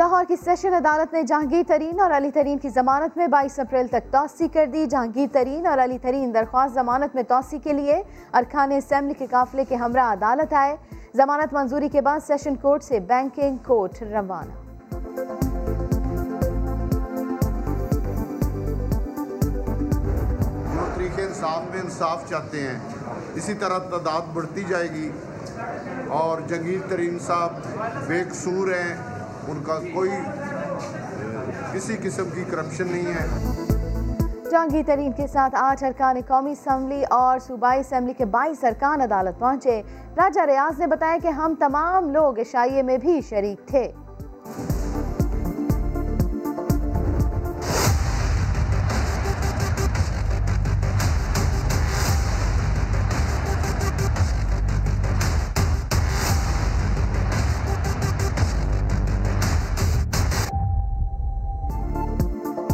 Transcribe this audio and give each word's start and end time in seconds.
لاہور 0.00 0.24
کی 0.28 0.36
سیشن 0.36 0.74
عدالت 0.74 1.12
نے 1.12 1.22
جہانگیر 1.22 1.62
ترین 1.66 2.00
اور 2.00 2.10
علی 2.10 2.30
ترین 2.30 2.58
کی 2.58 2.68
ضمانت 2.68 3.16
میں 3.16 3.26
بائیس 3.26 3.58
اپریل 3.58 3.86
تک 3.86 4.12
توسیع 4.12 4.48
کر 4.52 4.66
دی۔ 4.72 4.86
جہانگیر 4.86 5.26
ترین 5.32 5.66
اور 5.66 5.78
علی 5.78 5.98
ترین 5.98 6.34
درخواست 6.34 6.74
ضمانت 6.74 7.14
میں 7.14 7.22
توسیع 7.22 7.58
کے 7.58 7.72
لیے 7.72 8.02
ارکان 8.32 8.72
اسمبلی 8.72 9.14
کے 9.14 9.26
قافلے 9.30 9.64
کے 9.64 9.74
ہمراہ 9.74 10.12
عدالت 10.12 10.52
آئے۔ 10.52 10.76
ضمانت 11.14 11.52
منظوری 11.52 11.88
کے 11.88 12.00
بعد 12.00 12.20
سیشن 12.26 12.54
کورٹ 12.54 12.82
سے 12.82 13.00
بینکنگ 13.00 13.56
کورٹ 13.56 14.02
روانہ۔ 14.02 14.52
جو 20.74 20.86
طریقے 20.94 21.22
انصاف 21.22 21.74
میں 21.74 21.80
انصاف 21.84 22.28
چاہتے 22.28 22.60
ہیں۔ 22.62 22.78
اسی 23.34 23.54
طرح 23.54 23.78
تعداد 23.78 24.34
بڑھتی 24.34 24.64
جائے 24.68 24.88
گی 24.90 25.10
اور 26.08 26.40
جنگیر 26.40 26.78
ترین 26.88 27.18
صاحب 27.18 27.50
بے 28.06 28.22
قصور 28.30 28.68
ہیں۔ 28.68 29.19
ان 29.50 29.62
کا 29.62 29.78
کوئی، 29.94 30.10
کسی 31.72 31.96
قسم 32.02 32.28
کی 32.34 32.44
کرپشن 32.50 32.86
نہیں 32.86 33.06
ہے۔ 33.06 33.26
جہانگیر 34.50 34.82
ترین 34.86 35.12
کے 35.12 35.26
ساتھ 35.26 35.54
آٹھ 35.58 35.84
ارکان 35.84 36.16
قومی 36.28 36.52
اسمبلی 36.52 37.02
اور 37.10 37.38
صوبائی 37.38 37.80
اسمبلی 37.80 38.12
کے 38.12 38.24
بائیس 38.24 38.64
ارکان 38.64 39.00
عدالت 39.00 39.38
پہنچے۔ 39.38 39.82
راجہ 40.16 40.40
ریاض 40.40 40.78
نے 40.78 40.86
بتایا 40.86 41.16
کہ 41.22 41.28
ہم 41.28 41.54
تمام 41.58 42.10
لوگ 42.10 42.38
عشائیے 42.38 42.82
میں 42.82 42.96
بھی 42.98 43.20
شریک 43.28 43.68
تھے۔ 43.68 43.92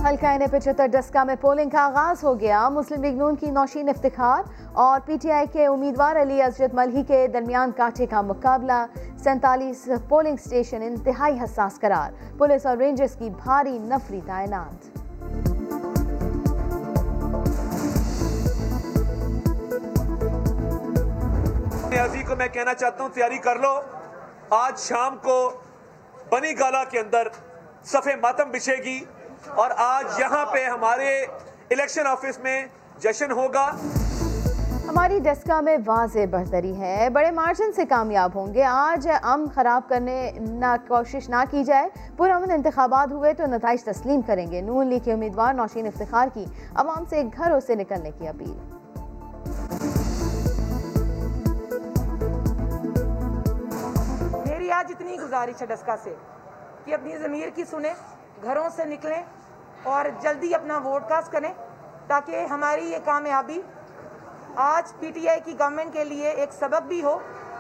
حلقہ 0.06 0.36
نے 0.38 0.46
پچہتر 0.50 0.86
ڈسکا 0.86 1.24
میں 1.24 1.34
پولنگ 1.40 1.70
کا 1.70 1.84
آغاز 1.84 2.24
ہو 2.24 2.40
گیا۔ 2.40 2.68
مسلم 2.68 3.02
لیگ 3.04 3.14
نون 3.14 3.36
کی 3.36 3.50
نوشین 3.50 3.88
افتخار 3.88 4.42
اور 4.72 5.00
پی 5.06 5.16
ٹی 5.22 5.30
آئی 5.30 5.46
کے 5.52 5.66
امیدوار 5.66 6.16
علی 6.22 6.42
ازجد 6.42 6.74
ملہی 6.74 7.02
کے 7.02 7.26
درمیان 7.26 7.70
کاٹے 7.76 8.06
کا 8.06 8.20
مقابلہ۔ 8.20 8.86
سینتالیس 9.18 9.88
پولنگ 10.08 10.36
سٹیشن 10.36 10.82
انتہائی 10.82 11.38
حساس 11.44 11.80
قرار۔ 11.80 12.10
پولیس 12.38 12.66
اور 12.66 12.76
رینجرز 12.76 13.16
کی 13.16 13.30
بھاری 13.30 13.78
نفری 13.78 14.20
تعینات۔ 14.26 14.86
نیازی 21.90 22.22
کو 22.22 22.36
میں 22.36 22.48
کہنا 22.48 22.74
چاہتا 22.74 23.02
ہوں، 23.02 23.10
تیاری 23.14 23.38
کر 23.38 23.58
لو۔ 23.58 23.80
آج 24.50 24.78
شام 24.78 25.16
کو 25.22 25.50
بنی 26.32 26.58
گالا 26.58 26.84
کے 26.84 27.00
اندر 27.00 27.28
صفے 27.84 28.16
ماتم 28.16 28.50
بچھے 28.50 28.76
گی۔ 28.76 29.04
اور 29.54 29.70
آج 29.76 30.20
یہاں 30.20 30.44
پہ 30.46 30.64
ہمارے 30.64 31.20
الیکشن 31.70 32.06
آفس 32.06 32.38
میں 32.38 32.66
جشن 32.98 33.32
ہوگا۔ 33.32 33.70
ہماری 34.88 35.18
ڈسکا 35.20 35.60
میں 35.60 35.76
واضح 35.86 36.18
بہتری 36.30 36.76
ہے 36.78 37.08
بڑے 37.12 37.30
مارجن 37.30 37.72
سے 37.72 37.86
کامیاب 37.86 38.30
ہوں 38.34 38.54
گے۔ 38.54 38.62
آج 38.64 39.08
ام 39.22 39.46
خراب 39.54 39.88
کرنے 39.88 40.30
نہ 40.40 40.74
کوشش 40.88 41.28
نہ 41.28 41.42
کی 41.50 41.64
جائے۔ 41.64 41.88
پرامن 42.16 42.50
انتخابات 42.50 43.12
ہوئے 43.12 43.32
تو 43.34 43.46
نتائج 43.46 43.84
تسلیم 43.84 44.20
کریں 44.20 44.50
گے۔ 44.50 44.60
نون 44.60 44.86
لیگ 44.86 45.00
کے 45.04 45.12
امیدوار 45.12 45.54
نوشین 45.54 45.86
افتخار 45.86 46.28
کی 46.34 46.44
عوام 46.74 47.04
سے 47.04 47.22
گھروں 47.36 47.60
سے 47.60 47.74
نکلنے 47.74 48.10
کی 48.10 48.28
اپیل۔ 48.28 48.54
میری 54.48 54.70
آج 54.70 54.92
اتنی 54.92 55.16
گزارش 55.22 55.60
ہے 55.60 55.66
ڈسکا 55.66 55.96
سے 56.02 56.14
کہ 56.84 56.94
اپنی 56.94 57.18
ضمیر 57.18 57.48
کی 57.54 57.64
سنیں۔ 57.70 57.94
گھروں 58.42 58.68
سے 58.76 58.84
نکلیں 58.84 59.22
اور 59.92 60.04
جلدی 60.22 60.54
اپنا 60.54 60.78
ووٹ 60.78 61.08
کاسٹ 61.08 61.32
کریں 61.32 61.52
تاکہ 62.06 62.46
ہماری 62.50 62.90
یہ 62.90 62.98
کامیابی 63.04 63.60
آج 64.64 64.92
پی 65.00 65.10
ٹی 65.10 65.28
آئی 65.28 65.40
کی 65.44 65.58
گورنمنٹ 65.58 65.92
کے 65.92 66.04
لیے 66.04 66.28
ایک 66.30 66.52
سبق 66.52 66.86
بھی 66.88 67.02
ہو 67.04 67.18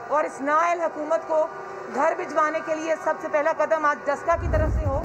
اور 0.08 0.24
اس 0.24 0.40
نائل 0.40 0.80
حکومت 0.80 1.28
کو 1.28 1.46
گھر 1.94 2.14
بھجوانے 2.16 2.58
کے 2.66 2.74
لیے 2.74 2.94
سب 3.04 3.20
سے 3.22 3.28
پہلا 3.32 3.52
قدم 3.56 3.84
آج 3.86 4.06
جسکا 4.06 4.36
کی 4.40 4.48
طرف 4.52 4.70
سے 4.74 4.86
ہو۔ 4.86 5.00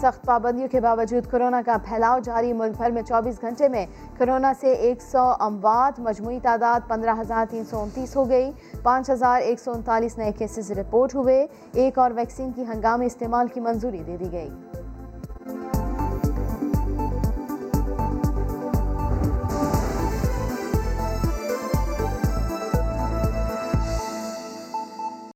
سخت 0.00 0.26
پابندیوں 0.26 0.68
کے 0.68 0.80
باوجود 0.80 1.26
کرونا 1.30 1.60
کا 1.66 1.76
پھیلاؤ 1.84 2.18
جاری 2.18 2.52
ملک 2.52 2.76
بھر 2.76 2.90
میں 2.90 3.02
چوبیس 3.02 3.40
گھنٹے 3.40 3.68
میں 3.68 3.86
کرونا 4.18 4.52
سے 4.60 4.72
ایک 4.72 5.02
سو 5.02 5.32
اموات، 5.40 6.00
مجموعی 6.00 6.38
تعداد 6.42 6.88
پندرہ 6.88 7.14
ہزار 7.20 7.44
تین 7.50 7.64
سو 7.64 7.80
انتیس 7.82 8.16
ہو 8.16 8.28
گئی، 8.28 8.50
پانچ 8.82 9.10
ہزار 9.10 9.40
ایک 9.40 9.60
سو 9.60 9.72
انتالیس 9.72 10.18
نئے 10.18 10.32
کیسز 10.32 10.70
رپورٹ 10.70 11.14
ہوئے۔ 11.14 11.46
ایک 11.72 11.98
اور 11.98 12.10
ویکسین 12.10 12.52
کی 12.52 12.64
ہنگامی 12.74 13.06
استعمال 13.06 13.48
کی 13.48 13.60
منظوری 13.60 14.02
دے 14.06 14.16
دی 14.16 14.32
گئی۔ 14.32 14.50